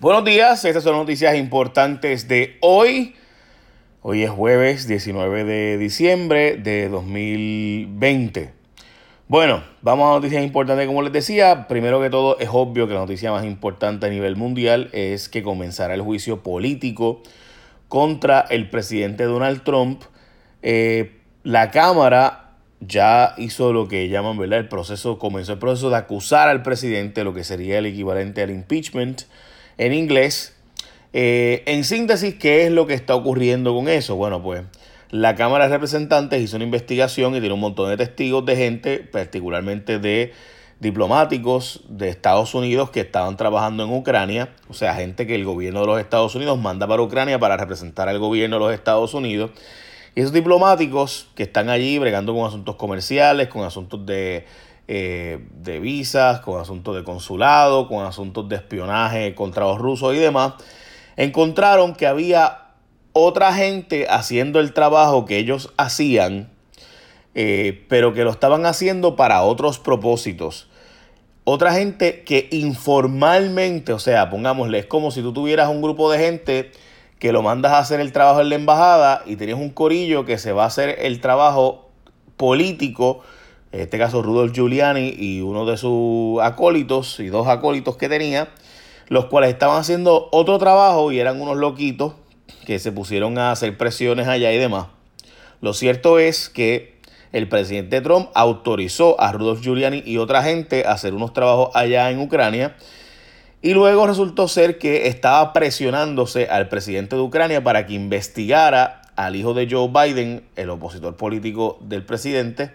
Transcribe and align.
Buenos 0.00 0.24
días, 0.24 0.64
estas 0.64 0.84
son 0.84 0.94
noticias 0.94 1.34
importantes 1.34 2.28
de 2.28 2.56
hoy. 2.60 3.16
Hoy 4.02 4.22
es 4.22 4.30
jueves 4.30 4.86
19 4.86 5.42
de 5.42 5.76
diciembre 5.76 6.56
de 6.56 6.88
2020. 6.88 8.52
Bueno, 9.26 9.64
vamos 9.82 10.08
a 10.08 10.14
noticias 10.14 10.44
importantes 10.44 10.86
como 10.86 11.02
les 11.02 11.12
decía. 11.12 11.66
Primero 11.66 12.00
que 12.00 12.10
todo, 12.10 12.38
es 12.38 12.48
obvio 12.52 12.86
que 12.86 12.94
la 12.94 13.00
noticia 13.00 13.32
más 13.32 13.44
importante 13.44 14.06
a 14.06 14.08
nivel 14.08 14.36
mundial 14.36 14.88
es 14.92 15.28
que 15.28 15.42
comenzará 15.42 15.94
el 15.94 16.02
juicio 16.02 16.44
político 16.44 17.20
contra 17.88 18.42
el 18.50 18.70
presidente 18.70 19.24
Donald 19.24 19.64
Trump. 19.64 20.02
Eh, 20.62 21.18
la 21.42 21.72
Cámara 21.72 22.52
ya 22.78 23.34
hizo 23.36 23.72
lo 23.72 23.88
que 23.88 24.08
llaman, 24.08 24.38
¿verdad? 24.38 24.60
El 24.60 24.68
proceso, 24.68 25.18
comenzó 25.18 25.54
el 25.54 25.58
proceso 25.58 25.90
de 25.90 25.96
acusar 25.96 26.48
al 26.48 26.62
presidente, 26.62 27.24
lo 27.24 27.34
que 27.34 27.42
sería 27.42 27.78
el 27.78 27.86
equivalente 27.86 28.44
al 28.44 28.50
impeachment 28.50 29.22
en 29.78 29.94
inglés. 29.94 30.54
Eh, 31.12 31.62
en 31.66 31.84
síntesis, 31.84 32.34
¿qué 32.34 32.66
es 32.66 32.72
lo 32.72 32.86
que 32.86 32.94
está 32.94 33.14
ocurriendo 33.14 33.74
con 33.74 33.88
eso? 33.88 34.16
Bueno, 34.16 34.42
pues 34.42 34.62
la 35.10 35.34
Cámara 35.36 35.64
de 35.64 35.74
Representantes 35.74 36.42
hizo 36.42 36.56
una 36.56 36.64
investigación 36.64 37.34
y 37.34 37.40
tiene 37.40 37.54
un 37.54 37.60
montón 37.60 37.88
de 37.88 37.96
testigos 37.96 38.44
de 38.44 38.56
gente, 38.56 38.98
particularmente 38.98 39.98
de 39.98 40.32
diplomáticos 40.80 41.80
de 41.88 42.08
Estados 42.08 42.54
Unidos 42.54 42.90
que 42.90 43.00
estaban 43.00 43.36
trabajando 43.36 43.84
en 43.84 43.92
Ucrania, 43.92 44.50
o 44.68 44.74
sea, 44.74 44.94
gente 44.94 45.26
que 45.26 45.34
el 45.34 45.44
gobierno 45.44 45.80
de 45.80 45.86
los 45.86 46.00
Estados 46.00 46.34
Unidos 46.34 46.58
manda 46.58 46.86
para 46.86 47.02
Ucrania 47.02 47.38
para 47.38 47.56
representar 47.56 48.08
al 48.08 48.18
gobierno 48.18 48.56
de 48.56 48.60
los 48.60 48.74
Estados 48.74 49.14
Unidos. 49.14 49.50
Y 50.14 50.20
esos 50.20 50.32
diplomáticos 50.32 51.28
que 51.34 51.44
están 51.44 51.68
allí 51.68 51.98
bregando 51.98 52.34
con 52.34 52.46
asuntos 52.46 52.76
comerciales, 52.76 53.48
con 53.48 53.64
asuntos 53.64 54.04
de 54.04 54.46
eh, 54.90 55.46
de 55.52 55.80
visas, 55.80 56.40
con 56.40 56.58
asuntos 56.58 56.96
de 56.96 57.04
consulado, 57.04 57.88
con 57.88 58.06
asuntos 58.06 58.48
de 58.48 58.56
espionaje 58.56 59.34
contra 59.34 59.64
los 59.64 59.78
rusos 59.78 60.14
y 60.14 60.18
demás, 60.18 60.54
encontraron 61.16 61.94
que 61.94 62.06
había 62.06 62.68
otra 63.12 63.52
gente 63.52 64.06
haciendo 64.08 64.60
el 64.60 64.72
trabajo 64.72 65.26
que 65.26 65.36
ellos 65.36 65.74
hacían, 65.76 66.48
eh, 67.34 67.84
pero 67.90 68.14
que 68.14 68.24
lo 68.24 68.30
estaban 68.30 68.64
haciendo 68.64 69.14
para 69.14 69.42
otros 69.42 69.78
propósitos. 69.78 70.68
Otra 71.44 71.74
gente 71.74 72.24
que 72.24 72.48
informalmente, 72.50 73.92
o 73.92 73.98
sea, 73.98 74.30
pongámosle, 74.30 74.78
es 74.78 74.86
como 74.86 75.10
si 75.10 75.20
tú 75.20 75.34
tuvieras 75.34 75.68
un 75.68 75.82
grupo 75.82 76.10
de 76.10 76.18
gente 76.18 76.72
que 77.18 77.32
lo 77.32 77.42
mandas 77.42 77.72
a 77.72 77.78
hacer 77.80 78.00
el 78.00 78.12
trabajo 78.12 78.40
en 78.40 78.48
la 78.48 78.54
embajada 78.54 79.22
y 79.26 79.36
tienes 79.36 79.56
un 79.56 79.68
corillo 79.68 80.24
que 80.24 80.38
se 80.38 80.52
va 80.52 80.64
a 80.64 80.68
hacer 80.68 80.96
el 81.00 81.20
trabajo 81.20 81.90
político 82.38 83.22
en 83.72 83.80
este 83.80 83.98
caso 83.98 84.22
Rudolf 84.22 84.52
Giuliani 84.52 85.14
y 85.16 85.40
uno 85.40 85.66
de 85.66 85.76
sus 85.76 86.40
acólitos 86.40 87.20
y 87.20 87.26
dos 87.28 87.48
acólitos 87.48 87.96
que 87.96 88.08
tenía, 88.08 88.48
los 89.08 89.26
cuales 89.26 89.50
estaban 89.50 89.78
haciendo 89.78 90.28
otro 90.32 90.58
trabajo 90.58 91.12
y 91.12 91.18
eran 91.20 91.40
unos 91.40 91.56
loquitos 91.56 92.14
que 92.66 92.78
se 92.78 92.92
pusieron 92.92 93.38
a 93.38 93.52
hacer 93.52 93.76
presiones 93.76 94.28
allá 94.28 94.52
y 94.52 94.58
demás. 94.58 94.86
Lo 95.60 95.74
cierto 95.74 96.18
es 96.18 96.48
que 96.48 96.98
el 97.32 97.48
presidente 97.48 98.00
Trump 98.00 98.30
autorizó 98.34 99.20
a 99.20 99.32
Rudolf 99.32 99.60
Giuliani 99.60 100.02
y 100.04 100.18
otra 100.18 100.42
gente 100.42 100.86
a 100.86 100.92
hacer 100.92 101.14
unos 101.14 101.32
trabajos 101.32 101.70
allá 101.74 102.10
en 102.10 102.20
Ucrania. 102.20 102.76
Y 103.60 103.74
luego 103.74 104.06
resultó 104.06 104.48
ser 104.48 104.78
que 104.78 105.08
estaba 105.08 105.52
presionándose 105.52 106.46
al 106.46 106.68
presidente 106.68 107.16
de 107.16 107.22
Ucrania 107.22 107.62
para 107.62 107.86
que 107.86 107.94
investigara 107.94 109.02
al 109.16 109.34
hijo 109.34 109.52
de 109.52 109.66
Joe 109.68 109.88
Biden, 109.88 110.44
el 110.54 110.70
opositor 110.70 111.16
político 111.16 111.78
del 111.82 112.04
presidente, 112.04 112.70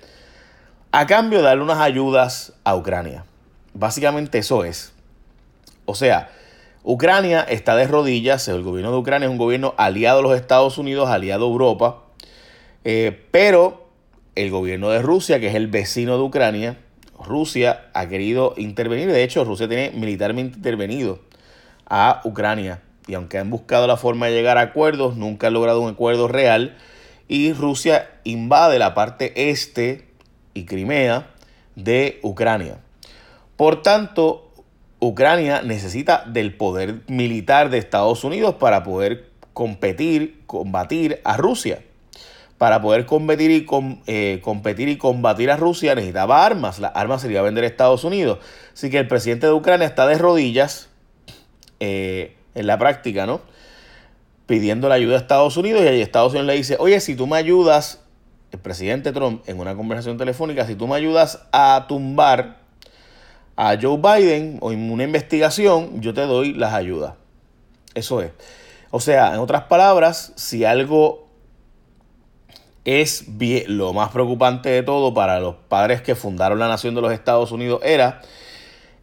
a 0.93 1.07
cambio 1.07 1.39
de 1.39 1.45
darle 1.45 1.63
unas 1.63 1.79
ayudas 1.79 2.53
a 2.63 2.75
Ucrania. 2.75 3.25
Básicamente 3.73 4.37
eso 4.37 4.63
es. 4.63 4.93
O 5.85 5.95
sea, 5.95 6.29
Ucrania 6.83 7.41
está 7.41 7.75
de 7.75 7.87
rodillas, 7.87 8.47
el 8.47 8.61
gobierno 8.61 8.91
de 8.91 8.99
Ucrania 8.99 9.25
es 9.25 9.31
un 9.31 9.39
gobierno 9.39 9.73
aliado 9.77 10.19
a 10.19 10.21
los 10.21 10.35
Estados 10.35 10.77
Unidos, 10.77 11.09
aliado 11.09 11.45
a 11.45 11.49
Europa, 11.49 12.03
eh, 12.83 13.25
pero 13.31 13.87
el 14.35 14.51
gobierno 14.51 14.91
de 14.91 15.01
Rusia, 15.01 15.39
que 15.39 15.47
es 15.47 15.55
el 15.55 15.65
vecino 15.65 16.15
de 16.15 16.23
Ucrania, 16.23 16.77
Rusia 17.19 17.89
ha 17.95 18.07
querido 18.07 18.53
intervenir, 18.57 19.11
de 19.11 19.23
hecho 19.23 19.43
Rusia 19.45 19.67
tiene 19.67 19.89
militarmente 19.95 20.57
intervenido 20.57 21.21
a 21.89 22.21
Ucrania 22.23 22.83
y 23.07 23.15
aunque 23.15 23.39
han 23.39 23.49
buscado 23.49 23.87
la 23.87 23.97
forma 23.97 24.27
de 24.27 24.33
llegar 24.33 24.59
a 24.59 24.61
acuerdos, 24.61 25.17
nunca 25.17 25.47
han 25.47 25.53
logrado 25.53 25.81
un 25.81 25.89
acuerdo 25.89 26.27
real 26.27 26.77
y 27.27 27.51
Rusia 27.53 28.11
invade 28.23 28.77
la 28.77 28.93
parte 28.93 29.49
este 29.49 30.12
y 30.53 30.65
Crimea 30.65 31.27
de 31.75 32.19
Ucrania. 32.21 32.77
Por 33.55 33.81
tanto, 33.81 34.51
Ucrania 34.99 35.61
necesita 35.61 36.23
del 36.25 36.55
poder 36.55 37.01
militar 37.07 37.69
de 37.69 37.77
Estados 37.77 38.23
Unidos 38.23 38.55
para 38.55 38.83
poder 38.83 39.29
competir, 39.53 40.41
combatir 40.45 41.19
a 41.23 41.37
Rusia. 41.37 41.83
Para 42.57 42.81
poder 42.81 43.05
competir 43.05 43.51
y, 43.51 43.65
eh, 44.07 44.39
competir 44.41 44.87
y 44.87 44.97
combatir 44.97 45.51
a 45.51 45.57
Rusia 45.57 45.95
necesitaba 45.95 46.45
armas. 46.45 46.79
Las 46.79 46.93
armas 46.95 47.21
se 47.21 47.29
iba 47.29 47.41
a 47.41 47.43
vender 47.43 47.65
a 47.65 47.67
Estados 47.67 48.03
Unidos. 48.03 48.39
Así 48.73 48.89
que 48.89 48.99
el 48.99 49.07
presidente 49.07 49.47
de 49.47 49.53
Ucrania 49.53 49.87
está 49.87 50.07
de 50.07 50.17
rodillas 50.17 50.89
eh, 51.79 52.37
en 52.55 52.67
la 52.67 52.77
práctica, 52.77 53.25
¿no? 53.25 53.41
Pidiendo 54.45 54.87
la 54.87 54.95
ayuda 54.95 55.15
a 55.15 55.19
Estados 55.19 55.57
Unidos 55.57 55.81
y 55.83 56.01
Estados 56.01 56.31
Unidos 56.31 56.47
le 56.47 56.55
dice, 56.55 56.77
oye, 56.79 56.99
si 57.01 57.15
tú 57.15 57.27
me 57.27 57.37
ayudas 57.37 58.02
el 58.53 58.59
presidente 58.59 59.11
Trump 59.11 59.43
en 59.47 59.59
una 59.59 59.75
conversación 59.75 60.17
telefónica, 60.17 60.65
si 60.67 60.75
tú 60.75 60.87
me 60.87 60.95
ayudas 60.95 61.41
a 61.51 61.85
tumbar 61.87 62.59
a 63.55 63.77
Joe 63.81 63.97
Biden 63.97 64.59
o 64.61 64.71
en 64.71 64.91
una 64.91 65.03
investigación, 65.03 66.01
yo 66.01 66.13
te 66.13 66.21
doy 66.21 66.53
las 66.53 66.73
ayudas. 66.73 67.15
Eso 67.95 68.21
es. 68.21 68.31
O 68.91 68.99
sea, 68.99 69.33
en 69.33 69.39
otras 69.39 69.63
palabras, 69.63 70.33
si 70.35 70.65
algo 70.65 71.27
es 72.85 73.25
bien, 73.27 73.77
lo 73.77 73.91
más 73.91 74.09
preocupante 74.09 74.69
de 74.69 74.83
todo 74.83 75.15
para 75.15 75.39
los 75.39 75.55
padres 75.67 76.01
que 76.01 76.13
fundaron 76.13 76.59
la 76.59 76.67
nación 76.67 76.93
de 76.93 77.01
los 77.01 77.11
Estados 77.11 77.51
Unidos 77.51 77.79
era 77.83 78.21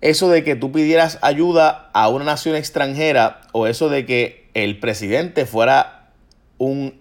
eso 0.00 0.28
de 0.28 0.44
que 0.44 0.54
tú 0.54 0.70
pidieras 0.70 1.18
ayuda 1.22 1.90
a 1.92 2.08
una 2.08 2.24
nación 2.24 2.54
extranjera 2.54 3.40
o 3.52 3.66
eso 3.66 3.88
de 3.88 4.06
que 4.06 4.48
el 4.54 4.78
presidente 4.78 5.44
fuera 5.44 6.10
un 6.56 6.99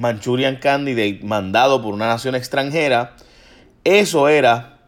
Manchurian 0.00 0.56
Candidate 0.56 1.20
mandado 1.22 1.82
por 1.82 1.92
una 1.92 2.08
nación 2.08 2.34
extranjera, 2.34 3.16
eso 3.84 4.28
era 4.28 4.78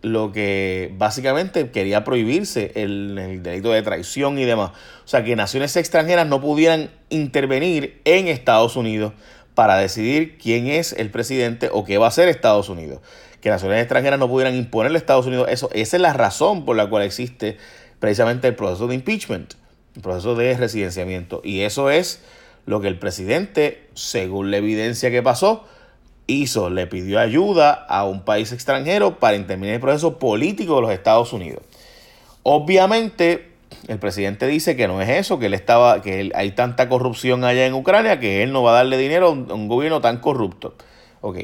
lo 0.00 0.32
que 0.32 0.92
básicamente 0.96 1.70
quería 1.70 2.04
prohibirse 2.04 2.72
el, 2.74 3.40
delito 3.42 3.70
de 3.70 3.82
traición 3.82 4.38
y 4.38 4.44
demás. 4.44 4.70
O 5.04 5.08
sea, 5.08 5.22
que 5.22 5.36
naciones 5.36 5.76
extranjeras 5.76 6.26
no 6.26 6.40
pudieran 6.40 6.90
intervenir 7.10 8.00
en 8.04 8.28
Estados 8.28 8.74
Unidos 8.76 9.12
para 9.54 9.76
decidir 9.76 10.38
quién 10.38 10.66
es 10.66 10.94
el 10.94 11.10
presidente 11.10 11.68
o 11.70 11.84
qué 11.84 11.98
va 11.98 12.06
a 12.06 12.08
hacer 12.08 12.28
Estados 12.28 12.70
Unidos. 12.70 13.00
Que 13.42 13.50
naciones 13.50 13.80
extranjeras 13.80 14.18
no 14.18 14.28
pudieran 14.28 14.54
imponerle 14.54 14.96
Estados 14.96 15.26
Unidos 15.26 15.48
eso. 15.50 15.68
Esa 15.74 15.96
es 15.96 16.02
la 16.02 16.14
razón 16.14 16.64
por 16.64 16.76
la 16.76 16.88
cual 16.88 17.02
existe 17.02 17.58
precisamente 18.00 18.48
el 18.48 18.54
proceso 18.54 18.88
de 18.88 18.94
impeachment, 18.94 19.54
el 19.94 20.02
proceso 20.02 20.34
de 20.34 20.56
residenciamiento. 20.56 21.42
Y 21.44 21.60
eso 21.60 21.90
es 21.90 22.22
lo 22.66 22.80
que 22.80 22.88
el 22.88 22.98
presidente, 22.98 23.88
según 23.94 24.50
la 24.50 24.58
evidencia 24.58 25.10
que 25.10 25.22
pasó, 25.22 25.64
hizo, 26.26 26.70
le 26.70 26.86
pidió 26.86 27.18
ayuda 27.18 27.72
a 27.72 28.04
un 28.04 28.22
país 28.24 28.52
extranjero 28.52 29.18
para 29.18 29.36
intervenir 29.36 29.74
el 29.74 29.80
proceso 29.80 30.18
político 30.18 30.76
de 30.76 30.82
los 30.82 30.90
Estados 30.92 31.32
Unidos. 31.32 31.62
Obviamente, 32.42 33.52
el 33.88 33.98
presidente 33.98 34.46
dice 34.46 34.76
que 34.76 34.88
no 34.88 35.00
es 35.00 35.08
eso, 35.08 35.38
que 35.38 35.46
él 35.46 35.54
estaba, 35.54 36.02
que 36.02 36.30
hay 36.34 36.52
tanta 36.52 36.88
corrupción 36.88 37.44
allá 37.44 37.66
en 37.66 37.74
Ucrania 37.74 38.20
que 38.20 38.42
él 38.42 38.52
no 38.52 38.62
va 38.62 38.72
a 38.72 38.74
darle 38.74 38.96
dinero 38.96 39.28
a 39.28 39.30
un, 39.30 39.68
gobierno 39.68 40.00
tan 40.00 40.18
corrupto. 40.18 40.74
Ok. 41.20 41.38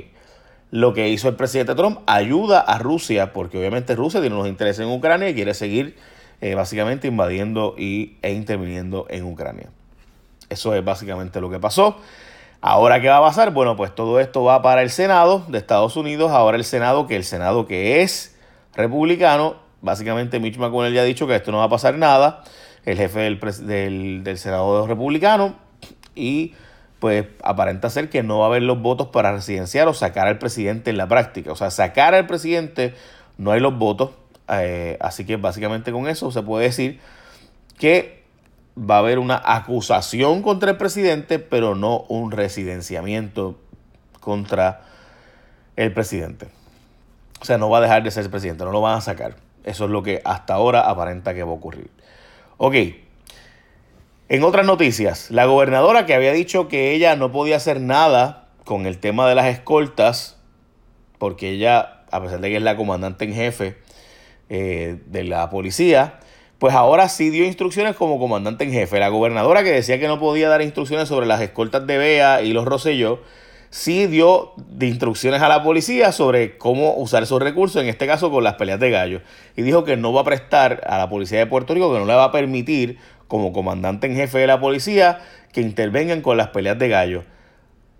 Lo 0.71 0.93
que 0.93 1.09
hizo 1.09 1.29
el 1.29 1.35
presidente 1.37 1.75
Trump 1.75 2.01
ayuda 2.07 2.61
a 2.61 2.79
Rusia, 2.79 3.33
porque 3.33 3.59
obviamente 3.59 3.95
Rusia 3.95 4.21
tiene 4.21 4.37
unos 4.37 4.49
intereses 4.49 4.85
en 4.85 4.93
Ucrania 4.93 5.31
y 5.31 5.35
quiere 5.35 5.55
seguir 5.55 5.97
eh, 6.41 6.55
básicamente 6.55 7.09
invadiendo 7.09 7.75
y, 7.79 8.17
e 8.23 8.33
interviniendo 8.33 9.07
en 9.09 9.25
Ucrania. 9.25 9.71
Eso 10.49 10.75
es 10.75 10.85
básicamente 10.85 11.41
lo 11.41 11.51
que 11.51 11.59
pasó. 11.59 11.99
Ahora, 12.61 13.01
¿qué 13.01 13.09
va 13.09 13.19
a 13.19 13.23
pasar? 13.23 13.53
Bueno, 13.53 13.77
pues 13.77 13.95
todo 13.95 14.19
esto 14.19 14.43
va 14.43 14.63
para 14.63 14.83
el 14.83 14.91
Senado 14.91 15.45
de 15.49 15.59
Estados 15.59 15.97
Unidos. 15.97 16.33
Ahora 16.33 16.57
el 16.57 16.65
Senado, 16.65 17.07
que 17.07 17.15
el 17.15 17.23
Senado 17.23 17.67
que 17.67 18.03
es 18.03 18.37
republicano, 18.75 19.57
básicamente 19.81 20.41
Mitch 20.41 20.59
McConnell 20.59 20.93
ya 20.93 21.03
ha 21.03 21.05
dicho 21.05 21.27
que 21.27 21.37
esto 21.37 21.53
no 21.53 21.59
va 21.59 21.65
a 21.65 21.69
pasar 21.69 21.95
nada. 21.95 22.43
El 22.85 22.97
jefe 22.97 23.21
del, 23.21 24.25
del, 24.25 24.39
Senado 24.39 24.87
republicano. 24.89 25.55
Y 26.17 26.55
pues 26.99 27.27
aparenta 27.45 27.91
ser 27.91 28.11
que 28.11 28.25
no 28.25 28.41
va 28.41 28.47
a 28.47 28.49
haber 28.49 28.63
los 28.63 28.81
votos 28.81 29.09
para 29.09 29.31
residenciar 29.31 29.87
o 29.87 29.95
sacar 29.95 30.27
al 30.27 30.39
presidente 30.39 30.91
en 30.91 30.97
la 30.97 31.07
práctica. 31.07 31.53
O 31.53 31.57
sea, 31.57 31.71
sacar 31.71 32.15
al 32.15 32.27
presidente 32.27 32.95
no 33.37 33.53
hay 33.53 33.61
los 33.61 33.79
votos. 33.79 34.11
Eh, 34.49 34.97
así 35.01 35.25
que 35.25 35.37
básicamente 35.37 35.93
con 35.93 36.09
eso 36.09 36.33
se 36.33 36.43
puede 36.43 36.65
decir 36.65 36.99
que 37.79 38.18
va 38.79 38.97
a 38.97 38.99
haber 38.99 39.19
una 39.19 39.41
acusación 39.45 40.43
contra 40.43 40.71
el 40.71 40.77
presidente, 40.77 41.39
pero 41.39 41.75
no 41.75 42.05
un 42.09 42.31
residenciamiento 42.31 43.59
contra 44.21 44.83
el 45.77 45.93
presidente. 45.93 46.49
O 47.41 47.45
sea, 47.45 47.59
no 47.59 47.71
va 47.71 47.79
a 47.79 47.81
dejar 47.81 48.03
de 48.03 48.11
ser 48.11 48.29
presidente, 48.31 48.65
no 48.65 48.73
lo 48.73 48.81
van 48.81 48.99
a 48.99 49.01
sacar. 49.01 49.37
Eso 49.65 49.85
es 49.85 49.91
lo 49.91 50.03
que 50.03 50.21
hasta 50.25 50.55
ahora 50.55 50.89
aparenta 50.89 51.35
que 51.35 51.43
va 51.43 51.51
a 51.51 51.55
ocurrir. 51.55 51.91
Ok, 52.57 52.75
En 54.31 54.43
otras 54.43 54.67
noticias, 54.67 55.31
la 55.31 55.47
gobernadora 55.47 56.05
que 56.05 56.15
había 56.15 56.33
dicho 56.33 56.69
que 56.69 56.93
ella 56.93 57.17
no 57.17 57.33
podía 57.33 57.57
hacer 57.57 57.81
nada 57.81 58.49
con 58.65 58.85
el 58.85 58.99
tema 58.99 59.27
de 59.27 59.35
las 59.35 59.47
escoltas, 59.47 60.37
porque 61.17 61.49
ella, 61.51 62.03
a 62.11 62.21
pesar 62.21 62.41
de 62.41 62.51
que 62.51 62.57
es 62.57 62.63
la 62.63 62.77
comandante 62.77 63.25
en 63.25 63.33
jefe 63.33 63.79
eh, 64.51 65.01
de 65.07 65.25
la 65.25 65.49
policía, 65.49 66.21
pues 66.59 66.75
ahora 66.75 67.09
sí 67.09 67.31
dio 67.31 67.45
instrucciones 67.45 67.95
como 67.95 68.19
comandante 68.19 68.65
en 68.65 68.73
jefe. 68.73 68.99
La 68.99 69.09
gobernadora 69.09 69.63
que 69.63 69.71
decía 69.71 70.01
que 70.01 70.09
no 70.09 70.19
podía 70.19 70.49
dar 70.49 70.61
instrucciones 70.61 71.09
sobre 71.09 71.27
las 71.27 71.41
escoltas 71.41 71.87
de 71.87 71.99
Bea 71.99 72.43
y 72.43 72.53
los 72.53 72.65
Rosselló, 72.65 73.21
sí 73.71 74.07
dio 74.07 74.55
instrucciones 74.81 75.41
a 75.43 75.49
la 75.49 75.63
policía 75.63 76.11
sobre 76.11 76.59
cómo 76.59 76.95
usar 76.97 77.23
esos 77.23 77.41
recursos, 77.41 77.81
en 77.81 77.89
este 77.89 78.07
caso 78.07 78.31
con 78.31 78.43
las 78.43 78.55
peleas 78.55 78.81
de 78.81 78.91
gallo. 78.91 79.21
Y 79.57 79.63
dijo 79.63 79.85
que 79.85 79.97
no 79.97 80.13
va 80.13 80.23
a 80.23 80.25
prestar 80.25 80.83
a 80.87 80.99
la 80.99 81.09
policía 81.09 81.39
de 81.39 81.47
Puerto 81.47 81.75
Rico, 81.75 81.93
que 81.93 82.01
no 82.01 82.07
le 82.07 82.15
va 82.15 82.25
a 82.25 82.33
permitir 82.33 82.99
como 83.29 83.53
comandante 83.53 84.09
en 84.09 84.17
jefe 84.17 84.39
de 84.39 84.47
la 84.49 84.59
policía 84.59 85.21
que 85.53 85.61
intervengan 85.61 86.23
con 86.23 86.37
las 86.37 86.49
peleas 86.49 86.79
de 86.79 86.89
gallo. 86.89 87.25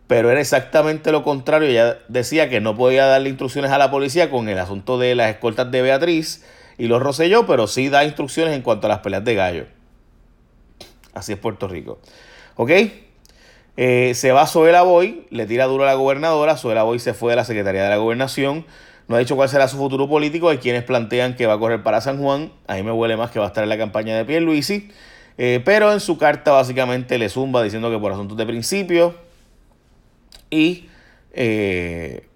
Pero 0.09 0.31
era 0.31 0.41
exactamente 0.41 1.13
lo 1.13 1.23
contrario. 1.23 1.69
Ella 1.69 1.99
decía 2.09 2.49
que 2.49 2.61
no 2.61 2.75
podía 2.75 3.07
darle 3.07 3.29
instrucciones 3.29 3.71
a 3.71 3.79
la 3.79 3.91
policía 3.91 4.31
con 4.31 4.49
el 4.49 4.59
asunto 4.59 4.99
de 4.99 5.15
las 5.15 5.31
escoltas 5.31 5.71
de 5.71 5.83
Beatriz 5.83 6.45
y 6.79 6.87
los 6.87 7.03
Roselló, 7.03 7.47
pero 7.47 7.67
sí 7.67 7.89
da 7.89 8.05
instrucciones 8.05 8.55
en 8.55 8.63
cuanto 8.63 8.87
a 8.87 8.91
las 8.91 9.01
peleas 9.01 9.25
de 9.25 9.35
gallo. 9.35 9.67
Así 11.13 11.33
es 11.33 11.39
Puerto 11.39 11.69
Rico. 11.69 11.99
¿Ok? 12.57 12.71
Eh, 13.77 14.13
se 14.15 14.33
va 14.33 14.47
Zoela 14.47 14.83
Boy, 14.83 15.27
le 15.31 15.47
tira 15.47 15.67
duro 15.67 15.83
a 15.85 15.87
la 15.87 15.95
gobernadora. 15.95 16.57
Zoela 16.57 16.85
Boy 16.85 16.99
se 16.99 17.15
fue 17.15 17.33
de 17.33 17.37
la 17.37 17.45
Secretaría 17.45 17.83
de 17.83 17.89
la 17.89 17.97
Gobernación. 17.97 18.65
No 19.09 19.17
ha 19.17 19.19
dicho 19.19 19.37
cuál 19.37 19.49
será 19.49 19.69
su 19.69 19.77
futuro 19.77 20.09
político. 20.09 20.49
Hay 20.49 20.59
quienes 20.59 20.85
plantean 20.85 21.35
que 21.35 21.47
va 21.47 21.55
a 21.55 21.59
correr 21.59 21.83
para 21.83 22.01
San 22.01 22.21
Juan. 22.21 22.53
A 22.67 22.75
mí 22.75 22.83
me 22.83 22.93
huele 22.93 23.17
más 23.17 23.31
que 23.31 23.39
va 23.39 23.47
a 23.47 23.49
estar 23.49 23.65
en 23.65 23.71
la 23.71 23.79
campaña 23.79 24.17
de 24.17 24.25
Pierluisi. 24.25 24.91
Eh, 25.39 25.63
pero 25.65 25.93
en 25.93 26.01
su 26.01 26.19
carta 26.19 26.53
básicamente 26.53 27.17
le 27.19 27.29
zumba 27.29 27.63
diciendo 27.63 27.91
que 27.91 27.99
por 27.99 28.13
asuntos 28.13 28.37
de 28.37 28.45
principio 28.45 29.15
y 30.51 30.89
eh, 31.33 32.27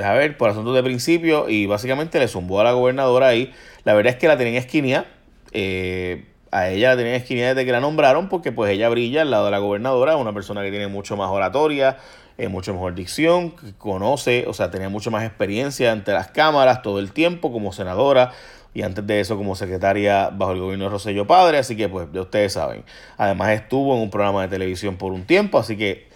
a 0.00 0.12
ver, 0.12 0.36
por 0.36 0.50
asuntos 0.50 0.74
de 0.74 0.82
principio 0.82 1.48
y 1.48 1.66
básicamente 1.66 2.18
le 2.18 2.28
zumbó 2.28 2.60
a 2.60 2.64
la 2.64 2.72
gobernadora 2.72 3.28
ahí. 3.28 3.52
La 3.84 3.94
verdad 3.94 4.12
es 4.12 4.18
que 4.18 4.28
la 4.28 4.36
tenían 4.36 4.56
esquinía. 4.56 5.06
Eh, 5.52 6.24
a 6.50 6.68
ella 6.68 6.90
la 6.90 6.96
tenían 6.96 7.16
esquinía 7.16 7.48
desde 7.48 7.64
que 7.64 7.72
la 7.72 7.80
nombraron 7.80 8.28
porque 8.28 8.52
pues 8.52 8.70
ella 8.70 8.88
brilla 8.88 9.22
al 9.22 9.30
lado 9.30 9.46
de 9.46 9.50
la 9.50 9.58
gobernadora, 9.58 10.16
una 10.16 10.32
persona 10.32 10.62
que 10.62 10.70
tiene 10.70 10.86
mucho 10.86 11.16
más 11.16 11.30
oratoria, 11.30 11.96
eh, 12.38 12.48
mucho 12.48 12.72
mejor 12.74 12.94
dicción, 12.94 13.52
que 13.52 13.72
conoce, 13.76 14.44
o 14.46 14.52
sea, 14.52 14.70
tenía 14.70 14.88
mucho 14.88 15.10
más 15.10 15.24
experiencia 15.24 15.92
ante 15.92 16.12
las 16.12 16.28
cámaras 16.28 16.82
todo 16.82 16.98
el 16.98 17.12
tiempo 17.12 17.52
como 17.52 17.72
senadora 17.72 18.32
y 18.74 18.82
antes 18.82 19.06
de 19.06 19.20
eso 19.20 19.36
como 19.36 19.54
secretaria 19.54 20.30
bajo 20.30 20.52
el 20.52 20.60
gobierno 20.60 20.84
de 20.84 20.90
Rosselló 20.90 21.26
Padre, 21.26 21.58
así 21.58 21.76
que 21.76 21.88
pues 21.88 22.08
ya 22.12 22.22
ustedes 22.22 22.54
saben. 22.54 22.84
Además 23.16 23.50
estuvo 23.52 23.94
en 23.94 24.02
un 24.02 24.10
programa 24.10 24.42
de 24.42 24.48
televisión 24.48 24.96
por 24.96 25.12
un 25.12 25.24
tiempo, 25.24 25.58
así 25.58 25.76
que 25.76 26.11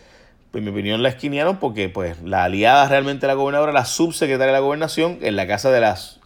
en 0.57 0.65
mi 0.65 0.71
opinión 0.71 1.03
la 1.03 1.09
esquinearon 1.09 1.59
porque 1.59 1.89
pues 1.89 2.21
la 2.23 2.45
aliada 2.45 2.89
realmente 2.89 3.23
de 3.23 3.29
la 3.29 3.35
gobernadora, 3.35 3.73
la 3.73 3.85
subsecretaria 3.85 4.47
de 4.47 4.53
la 4.53 4.61
gobernación, 4.61 5.19
en 5.23 5.37
la 5.37 5.47
casa 5.47 5.71
de 5.71 5.81
las 5.81 6.21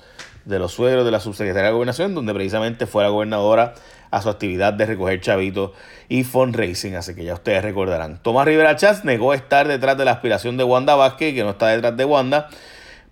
de 0.44 0.58
los 0.58 0.72
suegros 0.72 1.04
de 1.04 1.10
la 1.10 1.20
subsecretaria 1.20 1.64
de 1.64 1.68
la 1.68 1.74
gobernación, 1.74 2.14
donde 2.14 2.32
precisamente 2.32 2.86
fue 2.86 3.02
la 3.02 3.10
gobernadora 3.10 3.74
a 4.10 4.22
su 4.22 4.28
actividad 4.28 4.72
de 4.72 4.86
recoger 4.86 5.20
chavitos 5.20 5.72
y 6.08 6.24
fundraising, 6.24 6.96
así 6.96 7.14
que 7.14 7.24
ya 7.24 7.34
ustedes 7.34 7.62
recordarán. 7.62 8.20
Tomás 8.22 8.46
Rivera 8.46 8.74
Chats 8.74 9.04
negó 9.04 9.34
estar 9.34 9.68
detrás 9.68 9.96
de 9.96 10.04
la 10.04 10.12
aspiración 10.12 10.56
de 10.56 10.64
Wanda 10.64 10.96
Vázquez, 10.96 11.34
que 11.34 11.44
no 11.44 11.50
está 11.50 11.68
detrás 11.68 11.96
de 11.96 12.04
Wanda, 12.04 12.48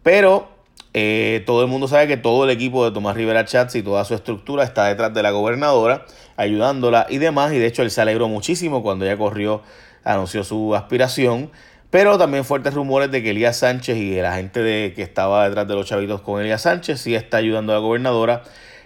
pero 0.03 0.49
eh, 0.95 1.45
todo 1.47 1.63
el 1.63 1.69
mundo 1.69 1.87
sabe 1.87 2.09
que 2.09 2.17
todo 2.17 2.45
el 2.45 2.51
equipo 2.51 2.85
de 2.85 2.93
Tomás 2.93 3.15
Rivera 3.15 3.45
Chats 3.45 3.75
y 3.77 3.83
toda 3.83 4.05
su 4.05 4.15
estructura 4.15 4.65
está 4.65 4.87
detrás 4.87 5.13
de 5.15 5.23
la 5.23 5.31
gobernadora, 5.31 6.07
ayudándola 6.37 7.07
y 7.09 7.19
demás. 7.19 7.53
Y 7.53 7.59
de 7.59 7.67
hecho 7.67 7.83
él 7.83 7.91
se 7.91 8.01
alegró 8.01 8.29
muchísimo 8.29 8.83
cuando 8.83 9.05
ella 9.05 9.17
corrió, 9.17 9.63
anunció 10.09 10.45
su 10.45 10.75
aspiración. 10.75 11.51
Pero 11.91 12.19
también 12.19 12.45
fuertes 12.45 12.75
rumores 12.75 13.11
de 13.11 13.23
que 13.23 13.31
Elías 13.31 13.59
Sánchez 13.59 13.97
y 13.97 14.21
la 14.21 14.35
gente 14.35 14.61
de, 14.61 14.93
que 14.95 15.03
estaba 15.03 15.49
detrás 15.49 15.67
de 15.67 15.75
los 15.75 15.87
chavitos 15.87 16.21
con 16.21 16.41
Elías 16.41 16.63
Sánchez 16.63 17.01
sí 17.01 17.15
está 17.15 17.39
ayudando 17.39 17.73
a 17.73 17.77
la 17.77 17.81
gobernadora. 17.81 18.43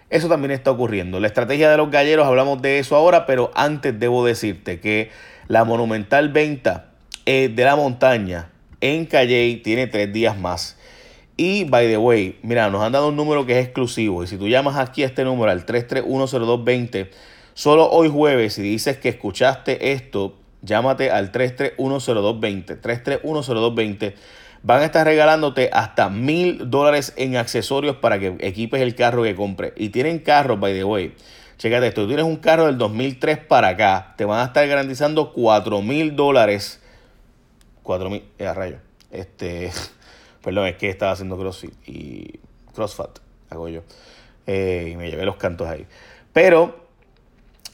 Eso 0.08 0.28
también 0.28 0.52
está 0.52 0.70
ocurriendo. 0.70 1.18
La 1.18 1.26
estrategia 1.26 1.70
de 1.70 1.76
los 1.76 1.90
galleros, 1.90 2.26
hablamos 2.26 2.62
de 2.62 2.78
eso 2.78 2.94
ahora, 2.94 3.26
pero 3.26 3.50
antes 3.54 3.98
debo 3.98 4.24
decirte 4.24 4.78
que 4.78 5.10
la 5.48 5.64
monumental 5.64 6.28
venta 6.28 6.90
eh, 7.26 7.50
de 7.52 7.64
la 7.64 7.74
montaña 7.74 8.50
en 8.80 9.06
Calley 9.06 9.56
tiene 9.56 9.88
tres 9.88 10.12
días 10.12 10.38
más. 10.38 10.76
Y, 11.36 11.64
by 11.64 11.88
the 11.88 11.96
way, 11.96 12.38
mira, 12.42 12.70
nos 12.70 12.82
han 12.82 12.92
dado 12.92 13.08
un 13.08 13.16
número 13.16 13.46
que 13.46 13.58
es 13.58 13.64
exclusivo. 13.64 14.22
Y 14.22 14.26
si 14.28 14.36
tú 14.36 14.48
llamas 14.48 14.76
aquí 14.76 15.02
a 15.02 15.06
este 15.06 15.24
número, 15.24 15.50
al 15.50 15.66
3310220, 15.66 17.08
solo 17.54 17.90
hoy 17.90 18.08
jueves, 18.08 18.54
si 18.54 18.62
dices 18.62 18.98
que 18.98 19.08
escuchaste 19.08 19.92
esto, 19.92 20.36
llámate 20.62 21.10
al 21.10 21.32
3310220. 21.32 22.80
3310220. 22.80 24.14
Van 24.62 24.80
a 24.80 24.84
estar 24.84 25.04
regalándote 25.04 25.70
hasta 25.72 26.08
mil 26.08 26.70
dólares 26.70 27.12
en 27.16 27.36
accesorios 27.36 27.96
para 27.96 28.18
que 28.18 28.36
equipes 28.40 28.80
el 28.80 28.94
carro 28.94 29.24
que 29.24 29.34
compres. 29.34 29.72
Y 29.76 29.90
tienen 29.90 30.20
carros, 30.20 30.58
by 30.58 30.72
the 30.72 30.84
way. 30.84 31.14
Chécate 31.58 31.88
esto, 31.88 32.02
tú 32.02 32.08
tienes 32.08 32.24
un 32.24 32.36
carro 32.36 32.66
del 32.66 32.76
2003 32.76 33.38
para 33.38 33.68
acá, 33.68 34.14
te 34.16 34.24
van 34.24 34.40
a 34.40 34.46
estar 34.46 34.66
garantizando 34.66 35.32
4 35.32 35.80
mil 35.80 36.16
dólares. 36.16 36.80
4 37.84 38.10
mil, 38.10 38.24
eh, 38.38 38.46
a 38.46 38.54
rayo. 38.54 38.78
Este, 39.12 39.70
Perdón, 40.42 40.66
es 40.66 40.76
que 40.76 40.88
estaba 40.88 41.12
haciendo 41.12 41.38
CrossFit 41.38 41.72
y 41.88 42.40
CrossFit, 42.74 43.20
hago 43.50 43.68
yo. 43.68 43.82
Eh, 44.46 44.90
y 44.92 44.96
me 44.96 45.08
llevé 45.08 45.24
los 45.24 45.36
cantos 45.36 45.68
ahí. 45.68 45.86
Pero, 46.32 46.81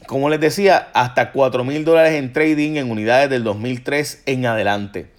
como 0.09 0.27
les 0.27 0.39
decía, 0.39 0.89
hasta 0.95 1.31
4 1.31 1.63
mil 1.63 1.85
dólares 1.85 2.13
en 2.13 2.33
trading 2.33 2.77
en 2.77 2.89
unidades 2.89 3.29
del 3.29 3.43
2003 3.43 4.23
en 4.25 4.47
adelante. 4.47 5.11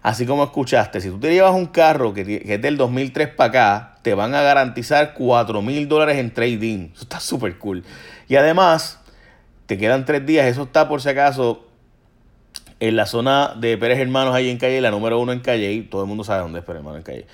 Así 0.00 0.24
como 0.24 0.42
escuchaste, 0.42 1.02
si 1.02 1.10
tú 1.10 1.20
te 1.20 1.30
llevas 1.30 1.52
un 1.52 1.66
carro 1.66 2.14
que, 2.14 2.42
es 2.42 2.62
del 2.62 2.78
2003 2.78 3.28
para 3.28 3.48
acá, 3.50 3.94
te 4.00 4.14
van 4.14 4.34
a 4.34 4.40
garantizar 4.40 5.12
4 5.12 5.60
mil 5.60 5.86
dólares 5.86 6.16
en 6.16 6.32
trading. 6.32 6.92
Eso 6.94 7.02
está 7.02 7.20
súper 7.20 7.58
cool. 7.58 7.84
Y 8.26 8.36
además, 8.36 9.00
te 9.66 9.76
quedan 9.76 10.06
tres 10.06 10.24
días. 10.24 10.46
Eso 10.46 10.62
está 10.62 10.88
por 10.88 11.02
si 11.02 11.10
acaso 11.10 11.66
en 12.80 12.96
la 12.96 13.04
zona 13.04 13.54
de 13.54 13.76
Pérez 13.76 13.98
Hermanos, 13.98 14.34
ahí 14.34 14.48
en 14.48 14.56
Calle, 14.56 14.80
la 14.80 14.90
número 14.90 15.20
uno 15.20 15.32
en 15.32 15.40
Calle, 15.40 15.86
todo 15.90 16.04
el 16.04 16.08
mundo 16.08 16.24
sabe 16.24 16.40
dónde 16.40 16.60
es 16.60 16.64
Pérez 16.64 16.78
Hermanos 16.78 17.00
en 17.00 17.04
Calle. 17.04 17.26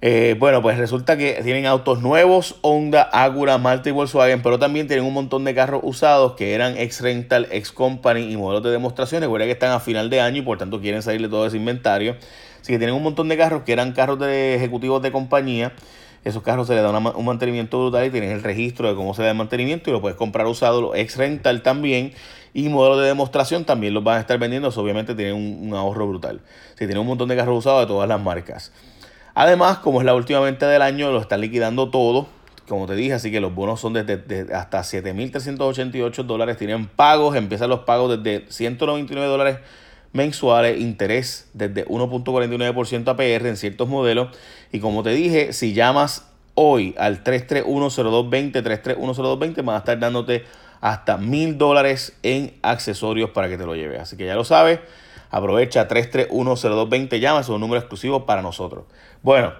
Eh, 0.00 0.36
bueno, 0.38 0.62
pues 0.62 0.78
resulta 0.78 1.16
que 1.16 1.40
tienen 1.42 1.66
autos 1.66 2.00
nuevos, 2.00 2.56
Honda, 2.60 3.10
Acura, 3.12 3.58
Malta 3.58 3.88
y 3.88 3.92
Volkswagen, 3.92 4.42
pero 4.42 4.58
también 4.58 4.86
tienen 4.86 5.04
un 5.04 5.12
montón 5.12 5.44
de 5.44 5.54
carros 5.56 5.80
usados 5.82 6.34
que 6.34 6.54
eran 6.54 6.76
ex 6.76 7.00
rental, 7.00 7.48
ex 7.50 7.72
company 7.72 8.32
y 8.32 8.36
modelos 8.36 8.62
de 8.62 8.70
demostraciones. 8.70 9.26
Recuerda 9.26 9.46
que 9.46 9.52
están 9.52 9.72
a 9.72 9.80
final 9.80 10.08
de 10.08 10.20
año 10.20 10.38
y 10.38 10.42
por 10.42 10.56
tanto 10.56 10.80
quieren 10.80 11.02
salir 11.02 11.20
de 11.20 11.28
todo 11.28 11.46
ese 11.46 11.56
inventario. 11.56 12.16
Así 12.60 12.72
que 12.72 12.78
tienen 12.78 12.94
un 12.94 13.02
montón 13.02 13.28
de 13.28 13.36
carros 13.36 13.62
que 13.64 13.72
eran 13.72 13.92
carros 13.92 14.20
de 14.20 14.54
ejecutivos 14.54 15.02
de 15.02 15.10
compañía. 15.10 15.72
Esos 16.24 16.42
carros 16.42 16.68
se 16.68 16.74
les 16.74 16.82
da 16.82 16.90
un 16.90 17.24
mantenimiento 17.24 17.80
brutal 17.80 18.06
y 18.06 18.10
tienes 18.10 18.30
el 18.32 18.42
registro 18.42 18.88
de 18.88 18.94
cómo 18.94 19.14
se 19.14 19.22
da 19.22 19.30
el 19.30 19.36
mantenimiento 19.36 19.90
y 19.90 19.92
lo 19.92 20.00
puedes 20.00 20.16
comprar 20.16 20.46
usado, 20.46 20.94
ex 20.94 21.16
rental 21.16 21.62
también 21.62 22.12
y 22.54 22.68
modelos 22.68 23.00
de 23.00 23.06
demostración 23.06 23.64
también 23.64 23.94
los 23.94 24.04
van 24.04 24.18
a 24.18 24.20
estar 24.20 24.38
vendiendo. 24.38 24.68
obviamente 24.68 25.14
tienen 25.14 25.34
un, 25.34 25.74
ahorro 25.74 26.06
brutal. 26.06 26.40
Si 26.72 26.86
tienen 26.86 26.98
un 26.98 27.06
montón 27.06 27.28
de 27.28 27.36
carros 27.36 27.58
usados 27.58 27.80
de 27.80 27.86
todas 27.86 28.08
las 28.08 28.20
marcas. 28.20 28.72
Además, 29.40 29.78
como 29.78 30.00
es 30.00 30.04
la 30.04 30.16
última 30.16 30.40
venta 30.40 30.68
del 30.68 30.82
año, 30.82 31.12
lo 31.12 31.20
están 31.20 31.40
liquidando 31.40 31.90
todo. 31.90 32.26
Como 32.66 32.88
te 32.88 32.96
dije, 32.96 33.12
así 33.12 33.30
que 33.30 33.38
los 33.38 33.54
bonos 33.54 33.78
son 33.78 33.92
desde, 33.92 34.52
hasta 34.52 34.80
7.388 34.80 36.24
dólares. 36.24 36.56
Tienen 36.56 36.88
pagos, 36.88 37.36
empiezan 37.36 37.70
los 37.70 37.80
pagos 37.82 38.20
desde 38.20 38.50
199 38.50 39.28
dólares 39.28 39.58
mensuales, 40.12 40.80
interés 40.80 41.48
desde 41.52 41.86
1.49% 41.86 43.06
APR 43.06 43.46
en 43.46 43.56
ciertos 43.56 43.88
modelos. 43.88 44.36
Y 44.72 44.80
como 44.80 45.04
te 45.04 45.10
dije, 45.10 45.52
si 45.52 45.72
llamas 45.72 46.26
hoy 46.54 46.96
al 46.98 47.22
3310220, 47.22 48.60
3310220, 48.64 49.64
van 49.64 49.76
a 49.76 49.78
estar 49.78 50.00
dándote 50.00 50.46
hasta 50.80 51.16
mil 51.16 51.58
dólares 51.58 52.18
en 52.24 52.54
accesorios 52.62 53.30
para 53.30 53.48
que 53.48 53.56
te 53.56 53.64
lo 53.64 53.76
lleves. 53.76 54.00
Así 54.00 54.16
que 54.16 54.26
ya 54.26 54.34
lo 54.34 54.42
sabes, 54.42 54.80
aprovecha 55.30 55.88
3310220, 55.88 57.20
llama, 57.20 57.40
es 57.40 57.48
un 57.48 57.60
número 57.60 57.80
exclusivo 57.80 58.26
para 58.26 58.42
nosotros. 58.42 58.84
Bueno, 59.22 59.52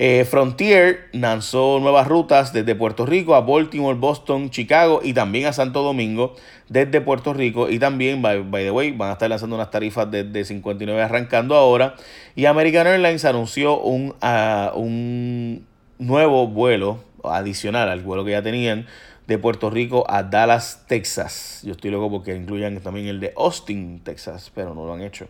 eh, 0.00 0.24
Frontier 0.24 1.08
lanzó 1.10 1.80
nuevas 1.80 2.06
rutas 2.06 2.52
desde 2.52 2.76
Puerto 2.76 3.04
Rico 3.04 3.34
a 3.34 3.40
Baltimore, 3.40 3.98
Boston, 3.98 4.48
Chicago 4.48 5.00
y 5.02 5.12
también 5.12 5.46
a 5.46 5.52
Santo 5.52 5.82
Domingo 5.82 6.36
desde 6.68 7.00
Puerto 7.00 7.34
Rico. 7.34 7.68
Y 7.68 7.80
también, 7.80 8.22
by, 8.22 8.44
the 8.52 8.70
way, 8.70 8.92
van 8.92 9.10
a 9.10 9.12
estar 9.14 9.28
lanzando 9.28 9.56
unas 9.56 9.72
tarifas 9.72 10.08
desde 10.08 10.44
59 10.44 11.02
arrancando 11.02 11.56
ahora. 11.56 11.96
Y 12.36 12.44
American 12.44 12.86
Airlines 12.86 13.24
anunció 13.24 13.80
un, 13.80 14.14
ah, 14.20 14.70
un 14.76 15.66
nuevo 15.98 16.46
vuelo 16.46 17.00
adicional 17.24 17.88
al 17.88 18.00
vuelo 18.00 18.24
que 18.24 18.30
ya 18.30 18.42
tenían 18.42 18.86
de 19.28 19.38
Puerto 19.38 19.70
Rico 19.70 20.04
a 20.08 20.24
Dallas, 20.24 20.84
Texas. 20.88 21.60
Yo 21.62 21.72
estoy 21.72 21.92
loco 21.92 22.10
porque 22.10 22.34
incluyan 22.34 22.80
también 22.80 23.06
el 23.06 23.20
de 23.20 23.32
Austin, 23.36 24.00
Texas, 24.02 24.50
pero 24.52 24.74
no 24.74 24.84
lo 24.84 24.94
han 24.94 25.02
hecho. 25.02 25.28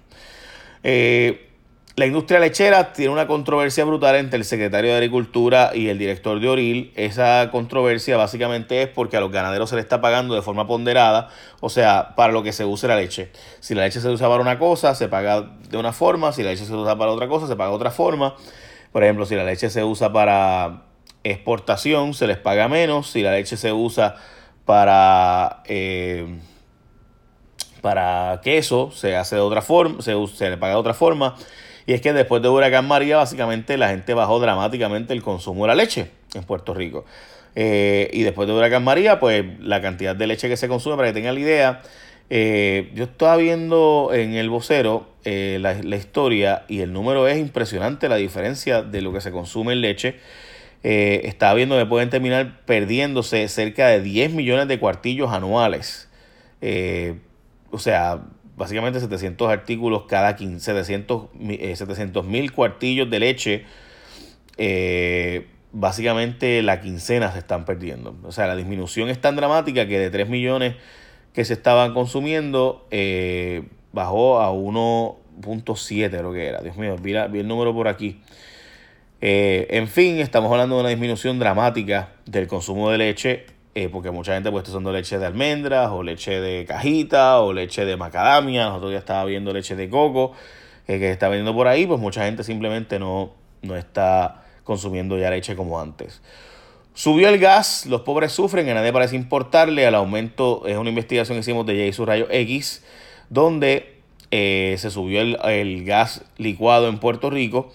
Eh, 0.82 1.44
La 1.96 2.06
industria 2.06 2.38
lechera 2.38 2.92
tiene 2.92 3.10
una 3.10 3.26
controversia 3.26 3.84
brutal 3.84 4.14
entre 4.14 4.38
el 4.38 4.44
secretario 4.44 4.92
de 4.92 4.98
Agricultura 4.98 5.72
y 5.74 5.88
el 5.88 5.98
director 5.98 6.38
de 6.38 6.48
Oril. 6.48 6.92
Esa 6.94 7.48
controversia 7.50 8.16
básicamente 8.16 8.82
es 8.82 8.88
porque 8.88 9.16
a 9.16 9.20
los 9.20 9.32
ganaderos 9.32 9.68
se 9.68 9.74
les 9.74 9.84
está 9.84 10.00
pagando 10.00 10.36
de 10.36 10.42
forma 10.42 10.64
ponderada, 10.68 11.30
o 11.58 11.68
sea, 11.68 12.14
para 12.14 12.32
lo 12.32 12.44
que 12.44 12.52
se 12.52 12.64
use 12.64 12.86
la 12.86 12.94
leche. 12.94 13.32
Si 13.58 13.74
la 13.74 13.82
leche 13.82 14.00
se 14.00 14.08
usa 14.08 14.28
para 14.28 14.40
una 14.40 14.60
cosa, 14.60 14.94
se 14.94 15.08
paga 15.08 15.40
de 15.68 15.76
una 15.76 15.92
forma, 15.92 16.30
si 16.30 16.44
la 16.44 16.50
leche 16.50 16.66
se 16.66 16.72
usa 16.72 16.96
para 16.96 17.10
otra 17.10 17.26
cosa, 17.26 17.48
se 17.48 17.56
paga 17.56 17.70
de 17.70 17.76
otra 17.76 17.90
forma. 17.90 18.36
Por 18.92 19.02
ejemplo, 19.02 19.26
si 19.26 19.34
la 19.34 19.42
leche 19.42 19.68
se 19.68 19.82
usa 19.82 20.12
para 20.12 20.84
exportación, 21.30 22.14
se 22.14 22.26
les 22.26 22.36
paga 22.36 22.68
menos. 22.68 23.10
Si 23.10 23.22
la 23.22 23.32
leche 23.32 23.56
se 23.56 23.72
usa 23.72 24.16
para... 24.64 25.62
Eh, 25.66 26.26
para 27.80 28.40
queso 28.42 28.90
se 28.90 29.16
hace 29.16 29.36
de 29.36 29.40
otra 29.40 29.62
forma, 29.62 30.02
se, 30.02 30.12
se 30.34 30.50
le 30.50 30.56
paga 30.56 30.74
de 30.74 30.80
otra 30.80 30.94
forma. 30.94 31.36
Y 31.86 31.94
es 31.94 32.00
que 32.00 32.12
después 32.12 32.42
de 32.42 32.48
Huracán 32.48 32.86
María, 32.86 33.16
básicamente 33.16 33.78
la 33.78 33.88
gente 33.88 34.14
bajó 34.14 34.40
dramáticamente 34.40 35.14
el 35.14 35.22
consumo 35.22 35.64
de 35.64 35.68
la 35.68 35.74
leche 35.74 36.10
en 36.34 36.44
Puerto 36.44 36.74
Rico. 36.74 37.04
Eh, 37.54 38.10
y 38.12 38.24
después 38.24 38.46
de 38.46 38.54
Huracán 38.54 38.84
María, 38.84 39.18
pues 39.18 39.44
la 39.60 39.80
cantidad 39.80 40.14
de 40.14 40.26
leche 40.26 40.48
que 40.48 40.56
se 40.56 40.68
consume, 40.68 40.96
para 40.96 41.08
que 41.08 41.14
tengan 41.14 41.34
la 41.34 41.40
idea, 41.40 41.82
eh, 42.30 42.90
yo 42.94 43.04
estaba 43.04 43.36
viendo 43.36 44.10
en 44.12 44.34
el 44.34 44.50
vocero 44.50 45.06
la, 45.24 45.74
la, 45.74 45.96
historia 45.96 46.64
y 46.68 46.80
el 46.80 46.92
número 46.92 47.28
es 47.28 47.38
impresionante, 47.38 48.08
la 48.08 48.16
diferencia 48.16 48.82
de 48.82 49.02
lo 49.02 49.12
que 49.12 49.20
se 49.20 49.30
consume 49.30 49.74
en 49.74 49.82
leche. 49.82 50.16
Estaba 50.82 51.54
viendo 51.54 51.76
que 51.76 51.86
pueden 51.86 52.10
terminar 52.10 52.64
perdiéndose 52.64 53.46
cerca 53.48 53.88
de 53.88 54.00
10 54.00 54.32
millones 54.32 54.68
de 54.68 54.78
cuartillos 54.78 55.32
anuales. 55.32 56.08
o 57.70 57.78
sea, 57.78 58.22
básicamente 58.58 59.00
700 59.00 59.48
artículos 59.48 60.02
cada 60.08 60.36
15, 60.36 60.84
700 60.84 61.28
eh, 61.38 62.28
mil 62.28 62.52
cuartillos 62.52 63.08
de 63.08 63.20
leche. 63.20 63.64
Eh, 64.58 65.46
básicamente 65.72 66.60
la 66.62 66.80
quincena 66.80 67.32
se 67.32 67.38
están 67.38 67.64
perdiendo. 67.64 68.16
O 68.24 68.32
sea, 68.32 68.46
la 68.46 68.56
disminución 68.56 69.08
es 69.08 69.20
tan 69.20 69.36
dramática 69.36 69.86
que 69.86 69.98
de 69.98 70.10
3 70.10 70.28
millones 70.28 70.74
que 71.32 71.44
se 71.44 71.54
estaban 71.54 71.94
consumiendo 71.94 72.86
eh, 72.90 73.62
bajó 73.92 74.40
a 74.40 74.52
1.7 74.52 76.10
creo 76.10 76.32
que 76.32 76.46
era. 76.46 76.60
Dios 76.60 76.76
mío, 76.76 76.96
vi, 77.00 77.14
vi, 77.30 77.38
el 77.38 77.48
número 77.48 77.72
por 77.72 77.86
aquí. 77.86 78.20
En 79.20 79.88
fin, 79.88 80.18
estamos 80.18 80.50
hablando 80.50 80.76
de 80.76 80.80
una 80.80 80.90
disminución 80.90 81.38
dramática 81.38 82.10
del 82.26 82.46
consumo 82.46 82.90
de 82.90 82.98
leche 82.98 83.46
eh, 83.80 83.88
porque 83.88 84.10
mucha 84.10 84.34
gente 84.34 84.50
pues 84.50 84.62
está 84.62 84.72
usando 84.72 84.90
leche 84.90 85.20
de 85.20 85.26
almendras 85.26 85.90
o 85.90 86.02
leche 86.02 86.40
de 86.40 86.64
cajita 86.64 87.38
o 87.38 87.52
leche 87.52 87.84
de 87.84 87.96
macadamia, 87.96 88.64
nosotros 88.64 88.90
ya 88.90 88.98
estaba 88.98 89.24
viendo 89.24 89.52
leche 89.52 89.76
de 89.76 89.88
coco 89.88 90.32
eh, 90.88 90.98
que 90.98 91.12
está 91.12 91.28
vendiendo 91.28 91.54
por 91.54 91.68
ahí, 91.68 91.86
pues 91.86 92.00
mucha 92.00 92.24
gente 92.24 92.42
simplemente 92.42 92.98
no, 92.98 93.30
no 93.62 93.76
está 93.76 94.42
consumiendo 94.64 95.16
ya 95.16 95.30
leche 95.30 95.54
como 95.54 95.78
antes. 95.80 96.20
Subió 96.92 97.28
el 97.28 97.38
gas, 97.38 97.86
los 97.86 98.00
pobres 98.00 98.32
sufren, 98.32 98.68
a 98.68 98.74
nadie 98.74 98.92
parece 98.92 99.14
importarle, 99.14 99.86
al 99.86 99.94
aumento 99.94 100.66
es 100.66 100.76
una 100.76 100.88
investigación 100.88 101.36
que 101.36 101.40
hicimos 101.42 101.64
de 101.64 101.92
J 101.92 102.04
Rayo 102.04 102.26
X, 102.32 102.82
donde 103.30 104.00
eh, 104.32 104.74
se 104.76 104.90
subió 104.90 105.20
el, 105.20 105.38
el 105.44 105.84
gas 105.84 106.24
licuado 106.36 106.88
en 106.88 106.98
Puerto 106.98 107.30
Rico, 107.30 107.70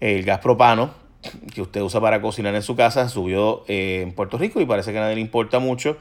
el 0.00 0.24
gas 0.24 0.38
propano, 0.38 0.90
que 1.54 1.62
usted 1.62 1.80
usa 1.80 2.00
para 2.00 2.20
cocinar 2.20 2.54
en 2.54 2.62
su 2.62 2.76
casa 2.76 3.08
subió 3.08 3.64
eh, 3.68 4.02
en 4.02 4.12
Puerto 4.12 4.38
Rico 4.38 4.60
y 4.60 4.66
parece 4.66 4.92
que 4.92 4.98
a 4.98 5.02
nadie 5.02 5.16
le 5.16 5.20
importa 5.20 5.58
mucho. 5.58 5.96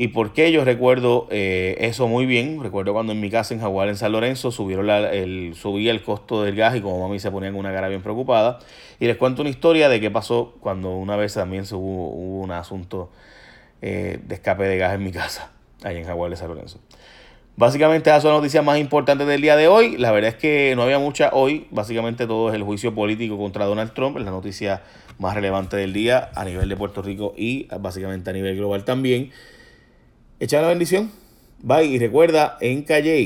¿Y 0.00 0.08
por 0.08 0.32
qué? 0.32 0.52
Yo 0.52 0.64
recuerdo 0.64 1.26
eh, 1.28 1.76
eso 1.80 2.06
muy 2.06 2.24
bien. 2.24 2.62
Recuerdo 2.62 2.92
cuando 2.92 3.12
en 3.12 3.20
mi 3.20 3.30
casa 3.30 3.52
en 3.52 3.58
Jaguar, 3.58 3.88
en 3.88 3.96
San 3.96 4.12
Lorenzo, 4.12 4.52
subieron 4.52 4.88
el, 4.88 5.56
subía 5.56 5.90
el 5.90 6.04
costo 6.04 6.44
del 6.44 6.54
gas 6.54 6.76
y 6.76 6.80
como 6.80 7.00
mami 7.00 7.18
se 7.18 7.32
ponía 7.32 7.50
con 7.50 7.58
una 7.58 7.72
cara 7.72 7.88
bien 7.88 8.00
preocupada. 8.00 8.60
Y 9.00 9.06
les 9.06 9.16
cuento 9.16 9.42
una 9.42 9.50
historia 9.50 9.88
de 9.88 10.00
qué 10.00 10.08
pasó 10.08 10.54
cuando 10.60 10.94
una 10.94 11.16
vez 11.16 11.34
también 11.34 11.66
se 11.66 11.74
hubo, 11.74 12.10
un 12.10 12.52
asunto 12.52 13.10
eh, 13.82 14.20
de 14.22 14.36
escape 14.36 14.68
de 14.68 14.78
gas 14.78 14.94
en 14.94 15.02
mi 15.02 15.10
casa, 15.10 15.50
ahí 15.82 15.96
en 15.96 16.04
Jaguar 16.04 16.30
de 16.30 16.36
San 16.36 16.46
Lorenzo. 16.46 16.78
Básicamente 17.58 18.08
esas 18.08 18.22
son 18.22 18.30
las 18.30 18.40
noticias 18.40 18.64
más 18.64 18.78
importantes 18.78 19.26
del 19.26 19.40
día 19.40 19.56
de 19.56 19.66
hoy. 19.66 19.96
La 19.96 20.12
verdad 20.12 20.30
es 20.30 20.36
que 20.36 20.74
no 20.76 20.84
había 20.84 21.00
mucha 21.00 21.30
hoy. 21.32 21.66
Básicamente 21.72 22.28
todo 22.28 22.50
es 22.50 22.54
el 22.54 22.62
juicio 22.62 22.94
político 22.94 23.36
contra 23.36 23.64
Donald 23.64 23.94
Trump. 23.94 24.16
Es 24.16 24.24
la 24.24 24.30
noticia 24.30 24.82
más 25.18 25.34
relevante 25.34 25.76
del 25.76 25.92
día 25.92 26.30
a 26.36 26.44
nivel 26.44 26.68
de 26.68 26.76
Puerto 26.76 27.02
Rico 27.02 27.34
y 27.36 27.66
básicamente 27.80 28.30
a 28.30 28.32
nivel 28.32 28.54
global 28.56 28.84
también. 28.84 29.32
Echa 30.38 30.62
la 30.62 30.68
bendición. 30.68 31.10
Bye 31.60 31.86
y 31.86 31.98
recuerda 31.98 32.58
en 32.60 32.84
Calle 32.84 33.18